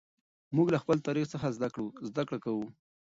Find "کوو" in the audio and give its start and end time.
2.45-2.65